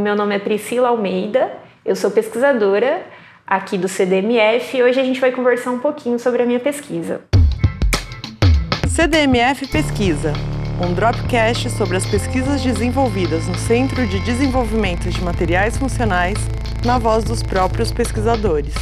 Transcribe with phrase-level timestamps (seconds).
[0.00, 1.52] meu nome é Priscila Almeida,
[1.84, 3.02] eu sou pesquisadora
[3.46, 7.20] aqui do CDMF e hoje a gente vai conversar um pouquinho sobre a minha pesquisa.
[8.88, 10.32] CDMF Pesquisa,
[10.82, 16.38] um dropcast sobre as pesquisas desenvolvidas no Centro de Desenvolvimento de Materiais Funcionais,
[16.84, 18.74] na voz dos próprios pesquisadores.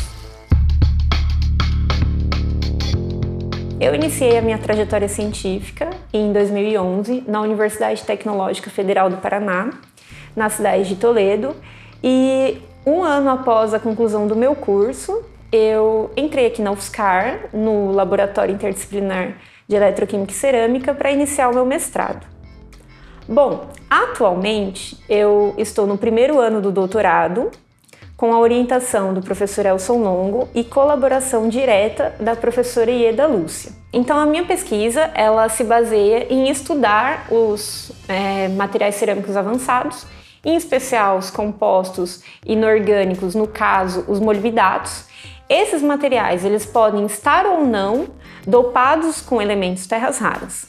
[3.80, 9.70] Eu iniciei a minha trajetória científica em 2011 na Universidade Tecnológica Federal do Paraná,
[10.38, 11.54] na cidade de Toledo,
[12.02, 17.92] e um ano após a conclusão do meu curso, eu entrei aqui na UFSCar, no
[17.92, 19.34] Laboratório Interdisciplinar
[19.66, 22.26] de Eletroquímica e Cerâmica, para iniciar o meu mestrado.
[23.28, 27.50] Bom, atualmente eu estou no primeiro ano do doutorado
[28.16, 33.70] com a orientação do professor Elson Longo e colaboração direta da professora Ieda Lúcia.
[33.92, 40.04] Então, a minha pesquisa ela se baseia em estudar os é, materiais cerâmicos avançados,
[40.48, 45.04] em especial os compostos inorgânicos, no caso, os molibdatos.
[45.46, 48.08] Esses materiais eles podem estar ou não
[48.46, 50.68] dopados com elementos terras raras.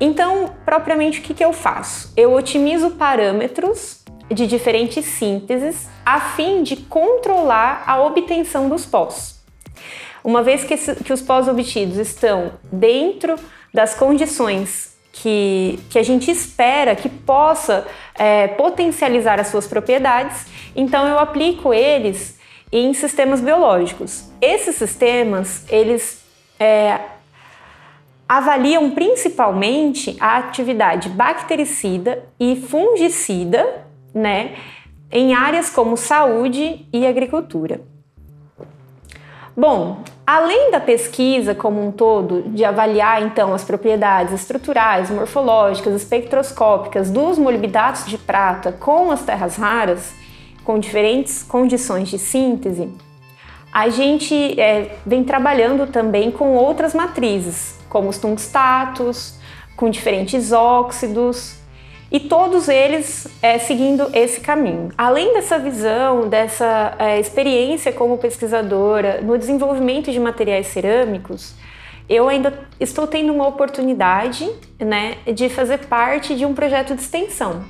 [0.00, 2.12] Então, propriamente, o que, que eu faço?
[2.16, 9.42] Eu otimizo parâmetros de diferentes sínteses a fim de controlar a obtenção dos pós.
[10.22, 13.34] Uma vez que, esse, que os pós obtidos estão dentro
[13.74, 21.06] das condições que, que a gente espera que possa é, potencializar as suas propriedades, então
[21.06, 22.38] eu aplico eles
[22.72, 24.30] em sistemas biológicos.
[24.40, 26.22] Esses sistemas, eles
[26.58, 27.00] é,
[28.28, 34.56] avaliam principalmente a atividade bactericida e fungicida né,
[35.10, 37.80] em áreas como saúde e agricultura.
[39.56, 47.10] Bom, além da pesquisa como um todo, de avaliar então as propriedades estruturais, morfológicas, espectroscópicas
[47.10, 50.14] dos molibdatos de prata com as terras raras,
[50.64, 52.92] com diferentes condições de síntese,
[53.72, 59.38] a gente é, vem trabalhando também com outras matrizes, como os tungstatos,
[59.76, 61.59] com diferentes óxidos,
[62.10, 64.90] e todos eles é, seguindo esse caminho.
[64.98, 71.54] Além dessa visão, dessa é, experiência como pesquisadora no desenvolvimento de materiais cerâmicos,
[72.08, 74.50] eu ainda estou tendo uma oportunidade
[74.80, 77.64] né, de fazer parte de um projeto de extensão.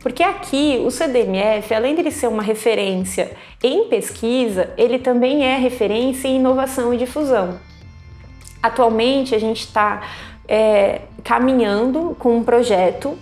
[0.00, 3.32] Porque aqui o CDMF, além de ele ser uma referência
[3.62, 7.58] em pesquisa, ele também é referência em inovação e difusão.
[8.62, 10.02] Atualmente a gente está
[10.46, 13.18] é, caminhando com um projeto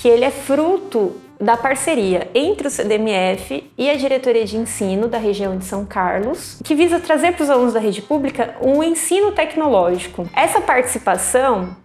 [0.00, 5.18] que ele é fruto da parceria entre o CDMF e a Diretoria de Ensino da
[5.18, 9.30] região de São Carlos, que visa trazer para os alunos da rede pública um ensino
[9.32, 10.26] tecnológico.
[10.34, 11.76] Essa participação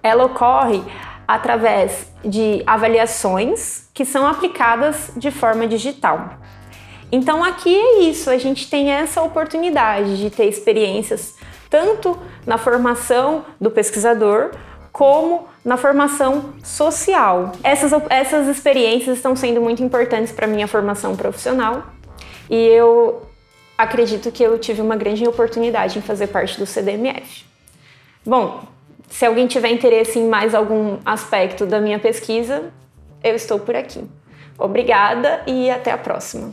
[0.00, 0.80] ela ocorre
[1.26, 6.38] através de avaliações que são aplicadas de forma digital.
[7.10, 11.34] Então aqui é isso, a gente tem essa oportunidade de ter experiências
[11.68, 14.52] tanto na formação do pesquisador
[14.98, 17.52] como na formação social.
[17.62, 21.84] Essas, essas experiências estão sendo muito importantes para a minha formação profissional
[22.50, 23.22] e eu
[23.76, 27.44] acredito que eu tive uma grande oportunidade em fazer parte do CDMF.
[28.26, 28.64] Bom,
[29.08, 32.72] se alguém tiver interesse em mais algum aspecto da minha pesquisa,
[33.22, 34.04] eu estou por aqui.
[34.58, 36.52] Obrigada e até a próxima.